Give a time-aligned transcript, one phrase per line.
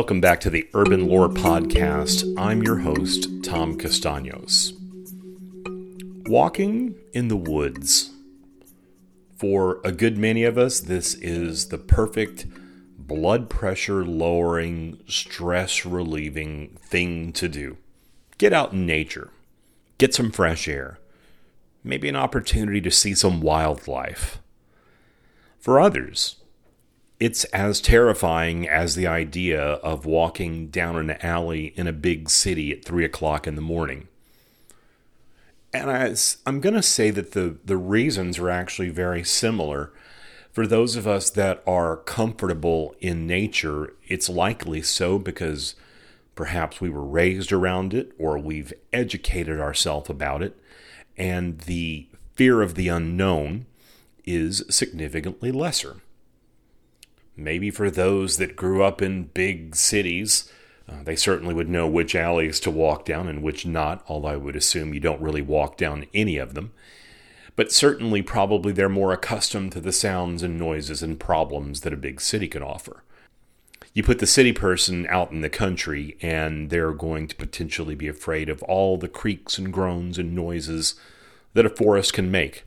[0.00, 2.24] Welcome back to the Urban Lore Podcast.
[2.38, 4.72] I'm your host, Tom Castaños.
[6.26, 8.10] Walking in the woods.
[9.36, 12.46] For a good many of us, this is the perfect
[12.96, 17.76] blood pressure lowering, stress relieving thing to do.
[18.38, 19.30] Get out in nature,
[19.98, 20.98] get some fresh air,
[21.84, 24.40] maybe an opportunity to see some wildlife.
[25.58, 26.36] For others,
[27.20, 32.72] it's as terrifying as the idea of walking down an alley in a big city
[32.72, 34.08] at 3 o'clock in the morning.
[35.72, 36.14] And I,
[36.48, 39.92] am going to say that the, the reasons are actually very similar.
[40.50, 45.74] For those of us that are comfortable in nature, it's likely so because
[46.34, 50.58] perhaps we were raised around it or we've educated ourselves about it,
[51.18, 53.66] and the fear of the unknown
[54.24, 55.98] is significantly lesser.
[57.40, 60.52] Maybe for those that grew up in big cities,
[60.88, 64.36] uh, they certainly would know which alleys to walk down and which not, although I
[64.36, 66.72] would assume you don't really walk down any of them.
[67.56, 71.96] But certainly, probably they're more accustomed to the sounds and noises and problems that a
[71.96, 73.02] big city can offer.
[73.92, 78.06] You put the city person out in the country, and they're going to potentially be
[78.06, 80.94] afraid of all the creaks and groans and noises
[81.54, 82.64] that a forest can make.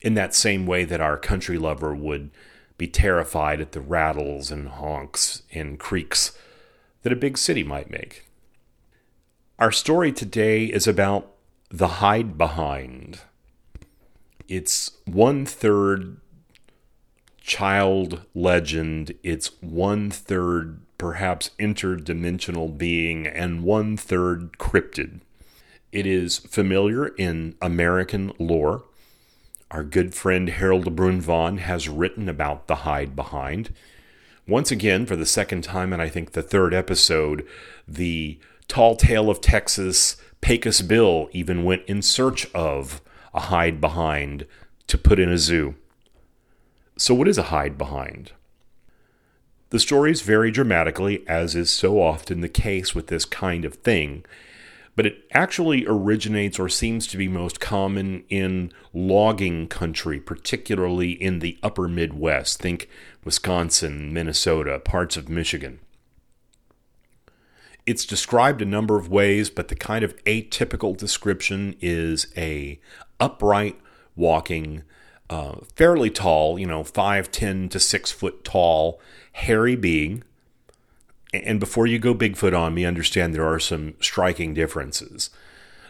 [0.00, 2.30] In that same way that our country lover would
[2.82, 6.36] be terrified at the rattles and honks and creaks
[7.02, 8.26] that a big city might make.
[9.56, 11.30] Our story today is about
[11.70, 13.20] the hide behind.
[14.48, 16.16] It's one third
[17.40, 25.20] child legend, it's one third perhaps interdimensional being, and one third cryptid.
[25.92, 28.82] It is familiar in American lore.
[29.72, 33.72] Our good friend Harold Brunvand has written about the hide behind.
[34.46, 37.46] Once again, for the second time, and I think the third episode,
[37.88, 38.38] the
[38.68, 43.00] tall tale of Texas, Pecos Bill, even went in search of
[43.32, 44.46] a hide behind
[44.88, 45.74] to put in a zoo.
[46.98, 48.32] So, what is a hide behind?
[49.70, 54.26] The stories vary dramatically, as is so often the case with this kind of thing,
[54.94, 61.38] but it actually originates or seems to be most common in logging country, particularly in
[61.38, 62.60] the upper Midwest.
[62.60, 62.88] Think
[63.24, 65.80] Wisconsin, Minnesota, parts of Michigan.
[67.86, 72.78] It's described a number of ways, but the kind of atypical description is a
[73.18, 73.80] upright
[74.14, 74.84] walking,
[75.30, 79.00] uh, fairly tall, you know, 5'10 to 6 foot tall,
[79.32, 80.22] hairy being
[81.32, 85.30] and before you go Bigfoot on me, understand there are some striking differences.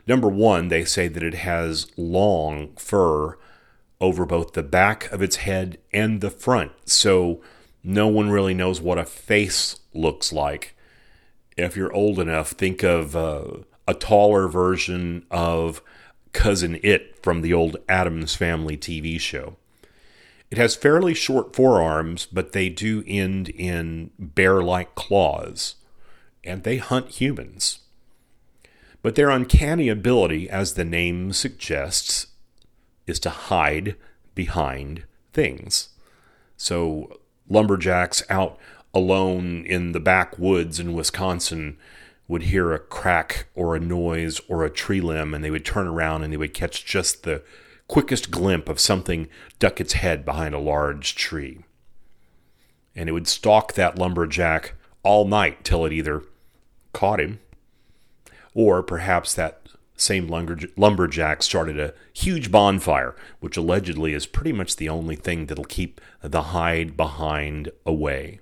[0.06, 3.38] Number one, they say that it has long fur
[4.00, 7.40] over both the back of its head and the front, so
[7.84, 10.76] no one really knows what a face looks like.
[11.56, 13.44] If you're old enough, think of uh,
[13.86, 15.82] a taller version of
[16.32, 19.56] Cousin It from the old Addams Family TV show.
[20.52, 25.76] It has fairly short forearms, but they do end in bear like claws,
[26.44, 27.78] and they hunt humans.
[29.00, 32.26] But their uncanny ability, as the name suggests,
[33.06, 33.96] is to hide
[34.34, 35.88] behind things.
[36.58, 38.58] So, lumberjacks out
[38.92, 41.78] alone in the backwoods in Wisconsin
[42.28, 45.86] would hear a crack or a noise or a tree limb, and they would turn
[45.88, 47.42] around and they would catch just the
[47.88, 49.28] quickest glimpse of something
[49.58, 51.64] duck its head behind a large tree.
[52.94, 56.22] And it would stalk that lumberjack all night till it either
[56.92, 57.40] caught him
[58.54, 59.62] or perhaps that
[59.96, 60.26] same
[60.76, 66.00] lumberjack started a huge bonfire, which allegedly is pretty much the only thing that'll keep
[66.20, 68.40] the hide behind away.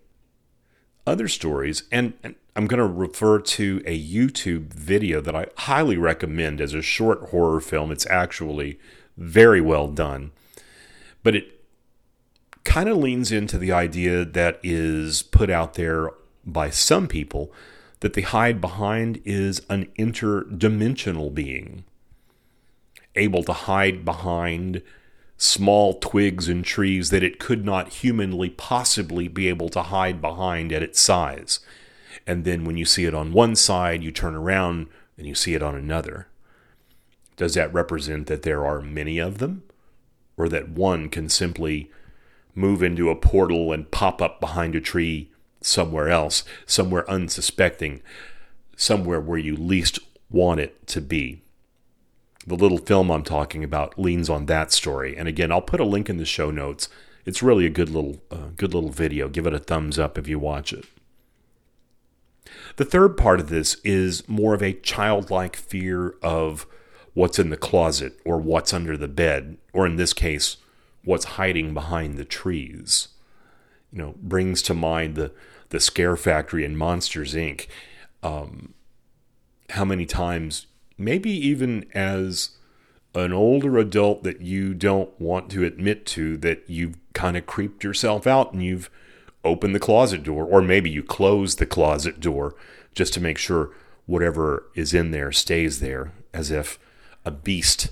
[1.07, 5.97] Other stories, and, and I'm going to refer to a YouTube video that I highly
[5.97, 7.91] recommend as a short horror film.
[7.91, 8.79] It's actually
[9.21, 10.33] very well done.
[11.23, 11.61] But it
[12.65, 16.11] kind of leans into the idea that is put out there
[16.45, 17.53] by some people
[18.01, 21.85] that the hide behind is an interdimensional being,
[23.15, 24.83] able to hide behind
[25.37, 30.73] small twigs and trees that it could not humanly possibly be able to hide behind
[30.73, 31.61] at its size.
[32.27, 34.87] And then when you see it on one side, you turn around
[35.19, 36.27] and you see it on another.
[37.41, 39.63] Does that represent that there are many of them?
[40.37, 41.91] Or that one can simply
[42.55, 45.31] move into a portal and pop up behind a tree
[45.63, 48.03] somewhere else, somewhere unsuspecting,
[48.77, 49.99] somewhere where you least
[50.29, 51.41] want it to be?
[52.47, 55.17] The little film I'm talking about leans on that story.
[55.17, 56.91] And again, I'll put a link in the show notes.
[57.25, 59.31] It's really a good little uh, good little video.
[59.31, 60.85] Give it a thumbs up if you watch it.
[62.77, 66.67] The third part of this is more of a childlike fear of
[67.21, 70.57] what's in the closet or what's under the bed, or in this case,
[71.05, 73.09] what's hiding behind the trees.
[73.93, 75.31] You know, brings to mind the,
[75.69, 77.67] the scare factory in Monsters Inc.
[78.23, 78.73] Um,
[79.69, 82.57] how many times, maybe even as
[83.15, 87.85] an older adult that you don't want to admit to, that you've kind of creeped
[87.85, 88.89] yourself out and you've
[89.45, 92.55] opened the closet door, or maybe you close the closet door
[92.95, 93.73] just to make sure
[94.07, 96.79] whatever is in there stays there, as if
[97.25, 97.91] a beast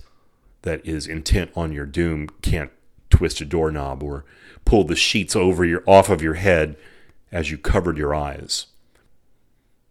[0.62, 2.70] that is intent on your doom can't
[3.10, 4.24] twist a doorknob or
[4.64, 6.76] pull the sheets over your off of your head
[7.32, 8.66] as you covered your eyes.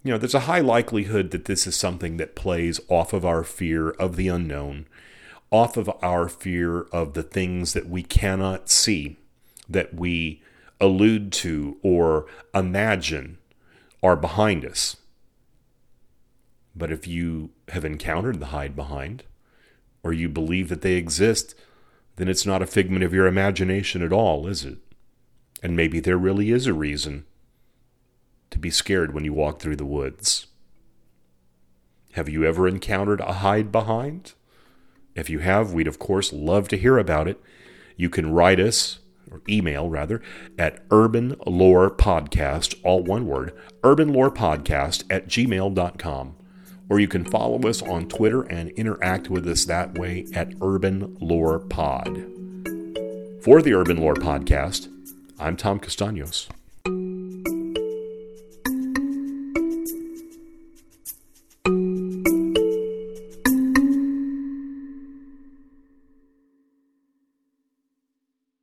[0.04, 3.44] You know, there's a high likelihood that this is something that plays off of our
[3.44, 4.88] fear of the unknown,
[5.52, 9.18] off of our fear of the things that we cannot see,
[9.68, 10.42] that we
[10.80, 13.38] allude to or imagine
[14.04, 14.98] are behind us.
[16.78, 19.24] But if you have encountered the hide behind,
[20.04, 21.56] or you believe that they exist,
[22.18, 24.78] then it's not a figment of your imagination at all, is it?
[25.64, 27.26] And maybe there really is a reason
[28.52, 30.48] to be scared when you walk through the woods.
[32.14, 34.34] Have you ever encountered a hide behind?
[35.16, 37.42] If you have, we'd of course love to hear about it.
[37.96, 39.00] You can write us
[39.32, 40.22] or email rather,
[40.58, 43.54] at urban lore podcast, all one word,
[43.84, 46.36] urban lore podcast at gmail.com.
[46.90, 51.18] Or you can follow us on Twitter and interact with us that way at Urban
[51.20, 52.08] Lore Pod.
[53.44, 54.88] For the Urban Lore Podcast,
[55.40, 56.48] I'm Tom Castaños.